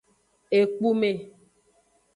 Ekpume. 0.59 1.11